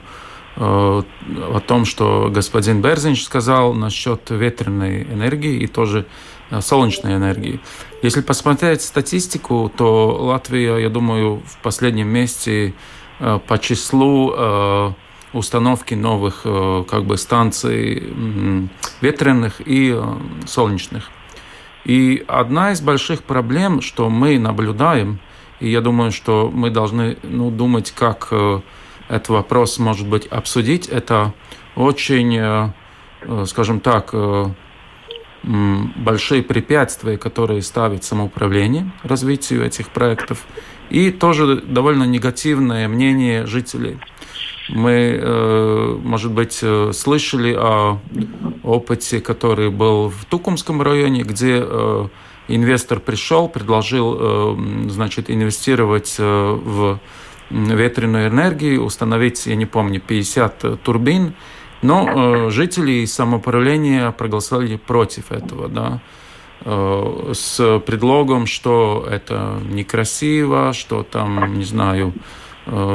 [0.56, 6.06] о том, что господин Берзинч сказал насчет ветреной энергии и тоже
[6.50, 7.60] э, солнечной энергии.
[8.02, 12.74] Если посмотреть статистику, то Латвия, я думаю, в последнем месте
[13.20, 14.94] э, по числу
[15.32, 18.12] установки новых э, как бы станций
[19.00, 21.10] ветреных и э, солнечных.
[21.84, 25.20] И одна из больших проблем, что мы наблюдаем,
[25.60, 28.60] и я думаю, что мы должны ну, думать, как э,
[29.08, 31.32] этот вопрос, может быть, обсудить, это
[31.76, 32.72] очень,
[33.46, 34.12] скажем так,
[35.42, 40.44] большие препятствия, которые ставит самоуправление развитию этих проектов,
[40.90, 43.98] и тоже довольно негативное мнение жителей.
[44.68, 47.98] Мы, э, может быть, э, слышали о
[48.62, 52.08] опыте, который был в Тукумском районе, где э,
[52.48, 56.98] инвестор пришел, предложил, значит, инвестировать в
[57.50, 61.34] ветреную энергию, установить, я не помню, 50 турбин,
[61.82, 66.00] но жители и самоуправление проголосовали против этого, да,
[66.64, 72.14] с предлогом, что это некрасиво, что там, не знаю,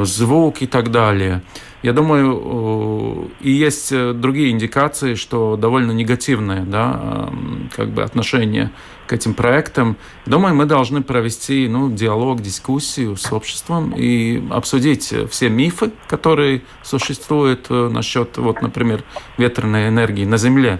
[0.03, 1.41] звук и так далее.
[1.81, 7.29] Я думаю, и есть другие индикации, что довольно негативное да,
[7.75, 8.71] как бы отношение
[9.05, 9.97] к этим проектам.
[10.25, 17.69] Думаю, мы должны провести ну, диалог, дискуссию с обществом и обсудить все мифы, которые существуют
[17.69, 19.03] насчет, вот, например,
[19.37, 20.79] ветреной энергии на Земле.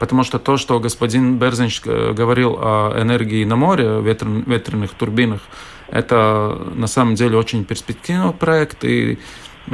[0.00, 5.42] Потому что то, что господин Берзинч говорил о энергии на море, ветр, ветряных турбинах,
[5.88, 8.82] это на самом деле очень перспективный проект.
[8.82, 9.18] И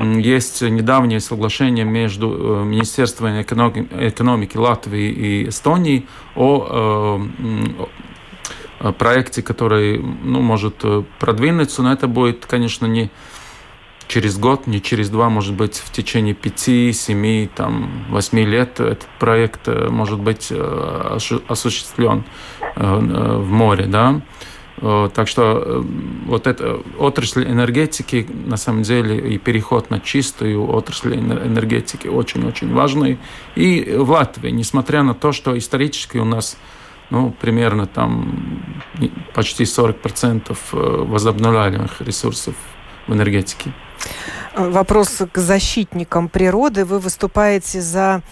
[0.02, 7.20] есть недавнее соглашение между э, Министерством экономики Латвии и Эстонии о
[8.80, 13.10] э, проекте, который ну, может э, продвинуться, но это будет, конечно, не
[14.08, 19.08] через год, не через два, может быть, в течение пяти, семи, там, восьми лет этот
[19.18, 20.52] проект может быть
[21.48, 22.24] осуществлен
[22.76, 24.20] в море, да.
[24.78, 25.82] Э, так что э,
[26.26, 33.18] вот эта отрасль энергетики, на самом деле, и переход на чистую отрасль энергетики очень-очень важный.
[33.54, 36.58] И в Латвии, несмотря на то, что исторически у нас
[37.08, 38.62] ну, примерно там
[39.34, 42.54] почти 40% э, возобновляемых ресурсов
[43.06, 43.72] в энергетике.
[44.56, 46.84] Вопрос к защитникам природы.
[46.84, 48.22] Вы выступаете за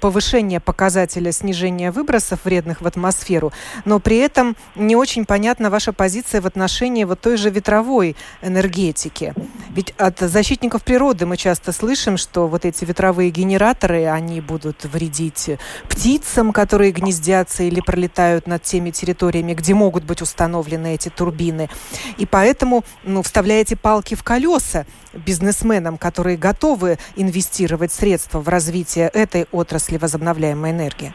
[0.00, 3.52] повышение показателя снижения выбросов вредных в атмосферу,
[3.84, 9.34] но при этом не очень понятна ваша позиция в отношении вот той же ветровой энергетики.
[9.70, 15.50] Ведь от защитников природы мы часто слышим, что вот эти ветровые генераторы, они будут вредить
[15.88, 21.68] птицам, которые гнездятся или пролетают над теми территориями, где могут быть установлены эти турбины.
[22.16, 24.86] И поэтому ну, вставляете палки в колеса
[25.24, 31.12] бизнесменам, которые готовы инвестировать средства в развитие этой отрасли возобновляемой энергии?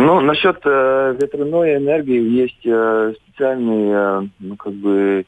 [0.00, 5.24] Ну, насчет э, ветряной энергии есть э, специальный, э, ну, как бы,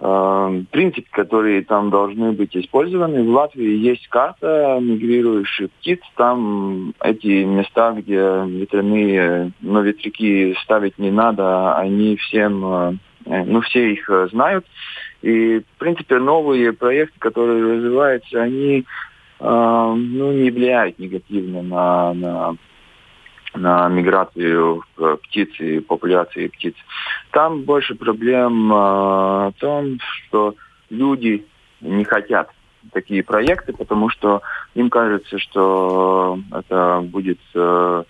[0.00, 3.22] э, принцип, которые там должны быть использованы.
[3.24, 6.00] В Латвии есть карта мигрирующих птиц.
[6.16, 13.92] Там эти места, где ветряные, ну, ветряки ставить не надо, они всем, э, ну, все
[13.92, 14.64] их э, знают.
[15.22, 18.84] И, в принципе, новые проекты, которые развиваются, они
[19.40, 22.56] а, ну, не влияет негативно на, на,
[23.54, 24.82] на миграцию
[25.22, 26.74] птиц и популяции птиц.
[27.32, 30.54] Там больше проблем в том, что
[30.90, 31.44] люди
[31.80, 32.50] не хотят
[32.92, 34.42] такие проекты, потому что
[34.74, 38.04] им кажется, что это будет э,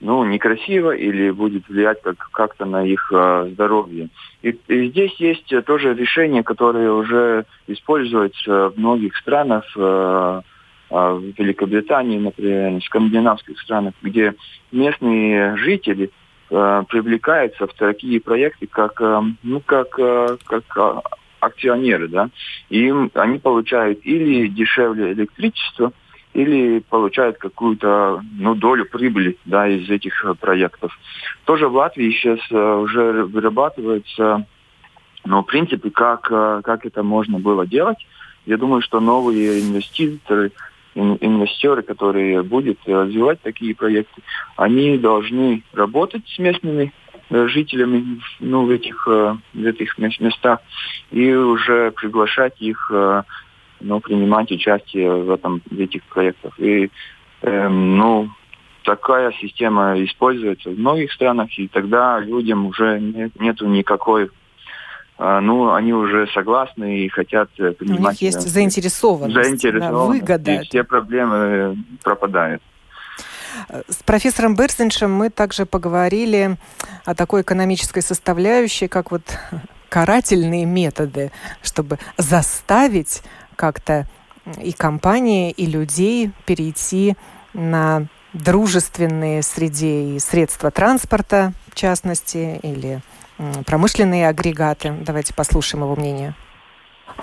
[0.00, 4.08] ну, некрасиво или будет влиять как- как-то на их э, здоровье.
[4.42, 9.64] И, и здесь есть тоже решения, которые уже используются в многих странах.
[9.76, 10.42] Э,
[10.88, 14.34] а, в Великобритании, например, в скандинавских странах, где
[14.70, 16.10] местные жители
[16.50, 21.02] э, привлекаются в такие проекты, как, э, ну, как, э, как
[21.40, 22.30] акционеры, да,
[22.70, 25.92] и им, они получают или дешевле электричество,
[26.36, 30.92] или получают какую-то ну, долю прибыли да, из этих проектов.
[31.46, 34.46] Тоже в Латвии сейчас уже вырабатываются
[35.24, 37.96] ну, принципы, как, как это можно было делать.
[38.44, 40.52] Я думаю, что новые инвеститоры
[40.94, 44.22] инвесторы, которые будут развивать такие проекты,
[44.56, 46.90] они должны работать с местными
[47.28, 50.60] э, жителями ну, в, этих, э, в этих местах
[51.10, 53.24] и уже приглашать их э,
[53.80, 56.58] ну, принимать участие в, этом, в этих проектах.
[56.58, 56.90] И
[57.42, 58.28] эм, ну,
[58.84, 64.30] такая система используется в многих странах, и тогда людям уже нет, нету никакой
[65.18, 68.00] а, ну, они уже согласны и хотят э, принимать...
[68.00, 70.54] У них есть заинтересованность, заинтересованность да, выгода.
[70.56, 72.62] И все проблемы э, пропадают.
[73.88, 76.58] С профессором Берзиншем мы также поговорили
[77.06, 79.22] о такой экономической составляющей, как вот
[79.88, 83.22] карательные методы, чтобы заставить
[83.56, 84.06] как-то
[84.62, 87.16] и компании, и людей перейти
[87.52, 93.00] на дружественные среде и средства транспорта, в частности, или
[93.66, 94.94] промышленные агрегаты.
[95.00, 96.34] Давайте послушаем его мнение.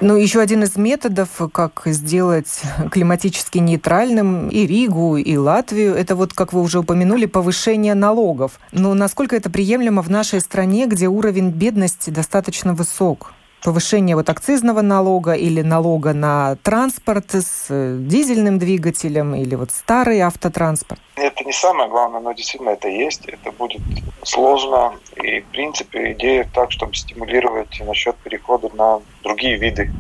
[0.02, 6.34] Ну, еще один из методов, как сделать климатически нейтральным и Ригу, и Латвию, это вот,
[6.34, 8.60] как вы уже упомянули, повышение налогов.
[8.72, 13.34] Но насколько это приемлемо в нашей стране, где уровень бедности достаточно высок?
[13.64, 20.20] Повышение вот акцизного налога или налога на транспорт с э, дизельным двигателем или вот старый
[20.20, 21.00] автотранспорт?
[21.16, 23.26] Это не самое главное, но действительно это есть.
[23.26, 23.82] Это будет
[24.24, 24.94] сложно.
[25.24, 29.92] И, в принципе, идея так, чтобы стимулировать насчет перехода на другие виды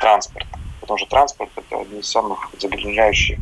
[0.00, 0.58] транспорта.
[0.80, 3.38] Потому что транспорт– это один из самых загрязняющих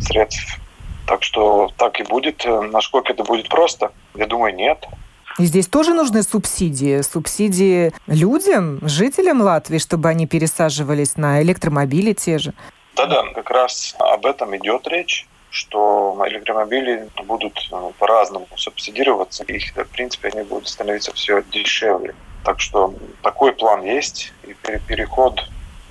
[0.00, 0.58] средств.
[1.06, 2.44] Так что так и будет.
[2.44, 3.92] Насколько это будет просто?
[4.14, 4.86] Я думаю, нет.
[5.38, 7.00] И здесь тоже нужны субсидии.
[7.02, 12.52] Субсидии людям, жителям Латвии, чтобы они пересаживались на электромобили те же.
[12.96, 19.88] Да-да, как раз об этом идет речь что электромобили будут ну, по-разному субсидироваться, и, в
[19.88, 22.14] принципе, они будут становиться все дешевле.
[22.44, 24.54] Так что такой план есть, и
[24.86, 25.42] переход,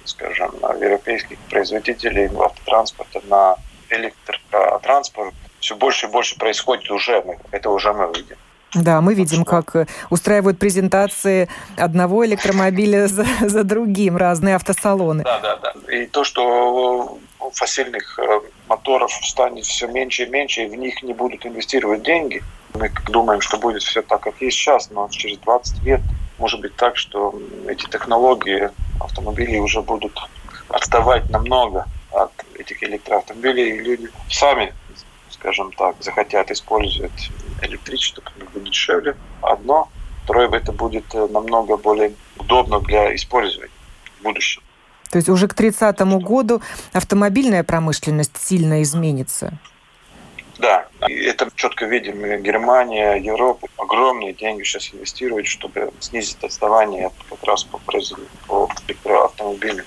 [0.05, 3.55] скажем, европейских производителей автотранспорта на
[3.89, 8.37] электротранспорт все больше и больше происходит уже, это уже мы видим.
[8.73, 11.47] Да, мы видим, как э, устраивают презентации
[11.77, 15.23] одного электромобиля за, за другим, разные автосалоны.
[15.23, 15.93] Да, да, да.
[15.93, 17.17] И то, что
[17.53, 22.43] фасильных э, моторов станет все меньше и меньше, и в них не будут инвестировать деньги.
[22.73, 26.01] Мы думаем, что будет все так, как есть сейчас, но через 20 лет
[26.37, 30.19] может быть так, что эти технологии автомобилей уже будут
[30.69, 34.73] отставать намного от этих электроавтомобилей, и люди сами,
[35.39, 37.31] скажем так, захотят использовать
[37.61, 39.15] электричество, как будет дешевле.
[39.41, 39.89] Одно.
[40.23, 43.71] Второе, это будет э, намного более удобно для использования
[44.19, 44.61] в будущем.
[45.09, 46.61] То есть уже к 30 году
[46.91, 49.57] автомобильная промышленность сильно изменится?
[50.59, 52.41] Да, это четко видим.
[52.41, 57.77] Германия, Европа огромные деньги сейчас инвестируют, чтобы снизить отставание как раз по
[58.47, 59.85] по электроавтомобилям.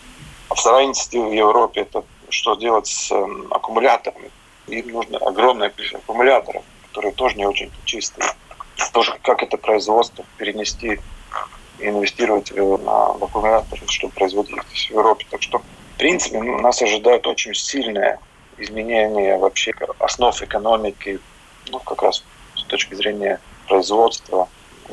[0.49, 4.31] А вторая инициатива в Европе– это что делать с эм, аккумуляторами.
[4.71, 8.27] Им нужно огромное количество аккумуляторов, которые тоже не очень чистые.
[8.93, 11.01] Тоже как это производство перенести
[11.79, 15.27] инвестировать на аккумуляторы, чтобы производить их в Европе.
[15.31, 15.64] Так что, в
[15.99, 18.18] принципе, ну, нас ожидает очень сильное
[18.59, 21.21] изменение вообще основ экономики,
[21.71, 24.49] ну, как раз с точки зрения производства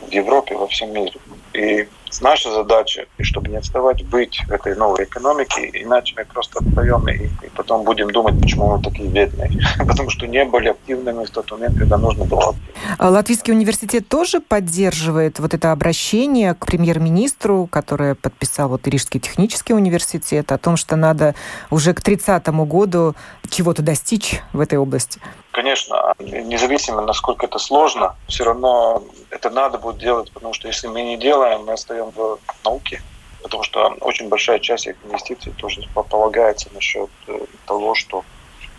[0.07, 1.13] в Европе, во всем мире.
[1.53, 1.87] И
[2.21, 7.07] наша задача, и чтобы не отставать, быть в этой новой экономике, иначе мы просто отстаем
[7.09, 9.51] и, и потом будем думать, почему мы такие бедные.
[9.77, 12.55] Потому что не были активными в тот момент, когда нужно было.
[12.97, 19.73] А Латвийский университет тоже поддерживает вот это обращение к премьер-министру, которое подписал вот Рижский технический
[19.73, 21.35] университет, о том, что надо
[21.69, 23.15] уже к 30 году
[23.49, 25.19] чего-то достичь в этой области.
[25.58, 31.01] Конечно, независимо, насколько это сложно, все равно это надо будет делать, потому что если мы
[31.01, 33.01] не делаем, мы остаем в науке,
[33.41, 38.24] потому что очень большая часть их инвестиций тоже полагается насчет э, того, что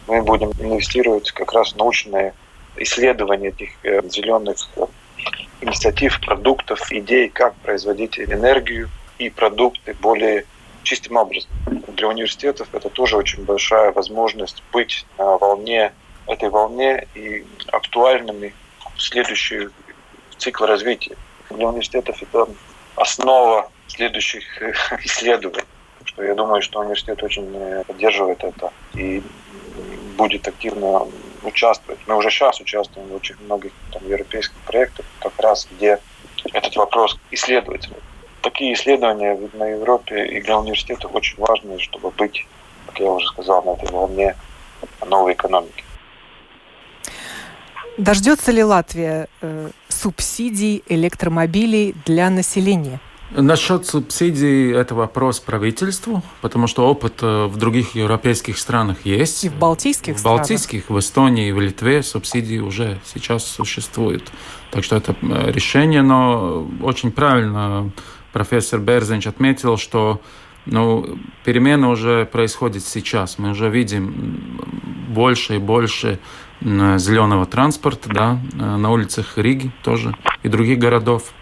[0.06, 2.32] мы будем инвестировать как раз в научные
[2.76, 4.86] исследования этих э, зеленых э,
[5.60, 10.46] инициатив, продуктов, идей, как производить энергию и продукты более
[10.84, 11.50] чистым образом.
[11.88, 15.92] Для университетов это тоже очень большая возможность быть на волне
[16.28, 18.54] этой волне и актуальными
[18.96, 19.68] в следующий
[20.36, 21.16] цикл развития.
[21.50, 22.48] Для университетов это
[22.96, 24.44] основа следующих
[25.04, 25.66] исследований.
[26.04, 29.22] Что я думаю, что университет очень э, поддерживает это и
[30.16, 31.06] будет активно
[31.42, 32.00] участвовать.
[32.06, 35.98] Мы уже сейчас участвуем в очень многих там, европейских проектах, как раз где
[36.52, 37.90] этот вопрос исследуется.
[38.42, 42.46] Такие исследования на Европе и для университетов очень важны, чтобы быть,
[42.86, 44.36] как я уже сказал, на этой волне
[45.06, 45.84] новой экономики.
[47.98, 53.00] Дождется ли Латвия э, субсидий электромобилей для населения?
[53.32, 59.44] Насчет субсидий это вопрос правительству, потому что опыт э, в других европейских странах есть.
[59.44, 61.02] И в балтийских В балтийских, странах.
[61.02, 64.30] в Эстонии, в Литве субсидии уже сейчас существуют.
[64.70, 67.90] Так что это э, решение, но очень правильно
[68.32, 70.20] профессор Берзенч отметил, что
[70.66, 73.38] ну, перемены уже происходят сейчас.
[73.38, 74.60] Мы уже видим
[75.08, 76.20] больше и больше
[76.60, 81.32] зеленого транспорта да, на улицах Риги тоже и других городов.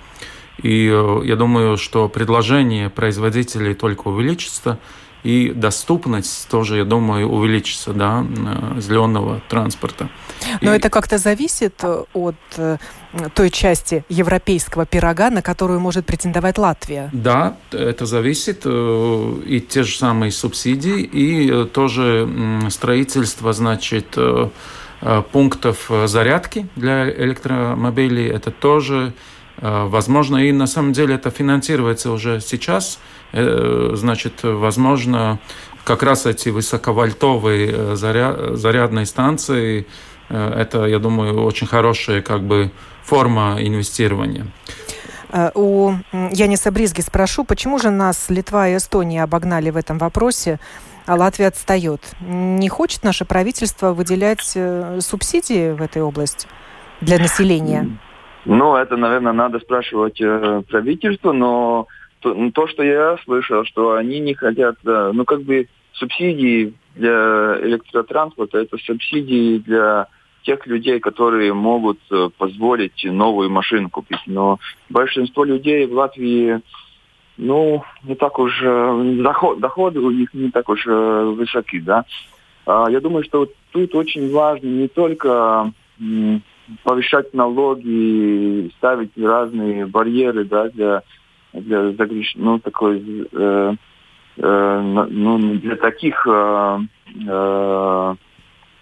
[0.62, 4.78] И э, я думаю, что предложение производителей только увеличится,
[5.22, 8.24] и доступность тоже, я думаю, увеличится, да,
[8.78, 10.08] зеленого транспорта.
[10.60, 10.76] Но и...
[10.76, 12.78] это как-то зависит э, от э,
[13.34, 17.10] той части европейского пирога, на которую может претендовать Латвия.
[17.12, 18.64] Да, это зависит.
[18.64, 22.28] И те же самые субсидии, и тоже
[22.70, 24.48] строительство, значит, Э,
[25.32, 28.28] пунктов э, зарядки для электромобилей.
[28.28, 29.12] Это тоже
[29.59, 30.38] э, возможно.
[30.38, 32.98] И на самом деле это финансируется уже сейчас.
[33.32, 35.40] Значит, возможно,
[35.84, 39.86] как раз эти высоковольтовые заряд, зарядные станции,
[40.28, 42.70] это, я думаю, очень хорошая как бы
[43.02, 44.46] форма инвестирования.
[45.54, 50.59] У Яниса Бризги спрошу, почему же нас Литва и Эстония обогнали в этом вопросе?
[51.07, 52.00] А Латвия отстает.
[52.20, 56.48] Не хочет наше правительство выделять э, субсидии в этой области
[57.00, 57.98] для населения?
[58.44, 61.86] Ну, это, наверное, надо спрашивать э, правительство, но
[62.20, 67.59] то, то, что я слышал, что они не хотят, э, ну, как бы субсидии для
[67.62, 70.09] электротранспорта, это субсидии для
[70.44, 74.20] тех людей, которые могут э, позволить новую машину купить.
[74.26, 76.61] Но большинство людей в Латвии,
[77.37, 82.05] ну, не так уж, э, доход, доходы у них не так уж э, высоки, да.
[82.66, 85.70] А, я думаю, что тут очень важно не только
[86.82, 91.03] повышать налоги, ставить разные барьеры, да, для
[91.53, 92.34] для загреш...
[92.37, 93.74] ну такой э,
[94.37, 96.78] э, ну для таких э,
[97.26, 98.14] э,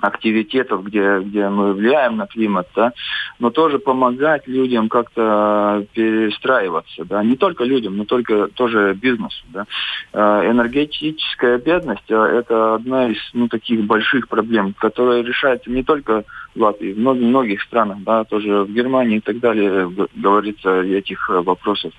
[0.01, 2.93] активитетов, где, где мы влияем на климат, да,
[3.39, 9.67] но тоже помогать людям как-то перестраиваться, да, не только людям, но только тоже бизнесу, да.
[10.13, 16.25] Э, энергетическая бедность э,– это одна из, ну, таких больших проблем, которая решается не только
[16.55, 21.29] в Латвии, в многих, многих странах, да, тоже в Германии и так далее говорится этих
[21.31, 21.93] э, вопросов.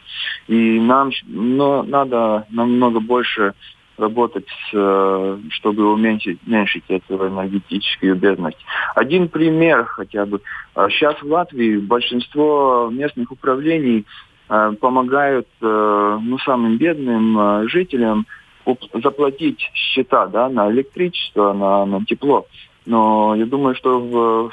[0.48, 3.54] И нам но надо намного больше
[3.98, 8.58] работать, э, чтобы уменьшить, уменьшить эту энергетическую бедность.
[8.96, 10.42] Один пример хотя бы.
[10.90, 14.06] Сейчас в Латвии большинство местных управлений
[14.50, 18.26] э, помогают э, ну, самым бедным жителям
[18.94, 22.48] заплатить счета да, на электричество, на, на тепло.
[22.86, 24.52] Но я думаю, что в,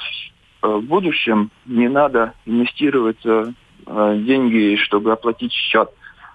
[0.63, 3.23] в будущем не надо инвестировать
[3.87, 5.91] деньги, чтобы оплатить счет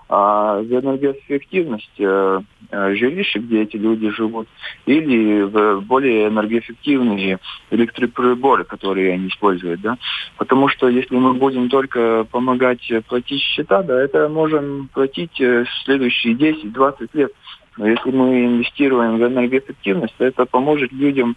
[0.09, 2.39] а в энергоэффективность э,
[2.71, 4.47] э, жилища, где эти люди живут,
[4.85, 7.39] или в более энергоэффективные
[7.71, 9.97] электроприборы, которые они используют, да.
[10.37, 16.35] Потому что если мы будем только помогать платить счета, да, это можем платить э, следующие
[16.35, 17.31] 10-20 лет.
[17.77, 21.35] Но если мы инвестируем в энергоэффективность, то это поможет людям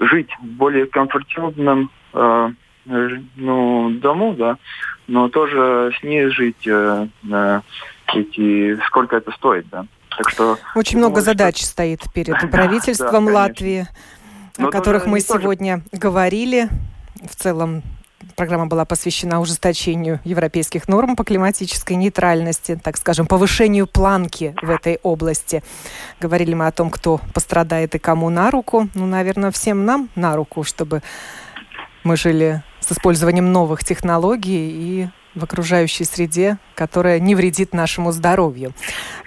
[0.00, 1.90] жить в более комфортабельном
[2.84, 4.58] ну, дому, да,
[5.06, 7.60] но тоже снизить э, э,
[8.14, 9.86] эти, сколько это стоит, да.
[10.16, 11.66] Так что очень много думаю, задач что...
[11.66, 13.86] стоит перед правительством да, Латвии,
[14.58, 16.00] но о которых мы сегодня тоже...
[16.00, 16.68] говорили.
[17.22, 17.82] В целом
[18.36, 24.98] программа была посвящена ужесточению европейских норм по климатической нейтральности, так скажем, повышению планки в этой
[25.02, 25.62] области.
[26.20, 28.88] Говорили мы о том, кто пострадает и кому на руку.
[28.94, 31.02] Ну, наверное, всем нам на руку, чтобы
[32.04, 38.72] мы жили с использованием новых технологий и в окружающей среде, которая не вредит нашему здоровью.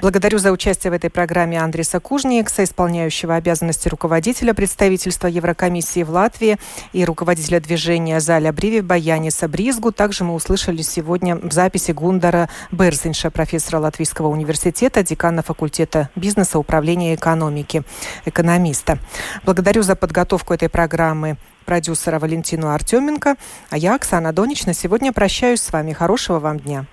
[0.01, 6.57] Благодарю за участие в этой программе Андреса Кужникса, исполняющего обязанности руководителя представительства Еврокомиссии в Латвии
[6.93, 9.91] и руководителя движения Заля Бриви Баяниса Бризгу.
[9.91, 17.13] Также мы услышали сегодня в записи Гундара Берзинша, профессора Латвийского университета, декана факультета бизнеса, управления
[17.13, 17.83] и экономики,
[18.25, 18.99] экономиста.
[19.43, 23.35] Благодарю за подготовку этой программы продюсера Валентину Артеменко.
[23.69, 25.93] А я, Оксана Донич, на сегодня прощаюсь с вами.
[25.93, 26.85] Хорошего вам дня.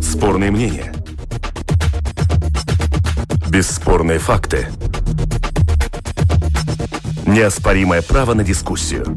[0.00, 0.92] Спорные мнения.
[3.48, 4.68] Бесспорные факты.
[7.26, 9.16] Неоспоримое право на дискуссию.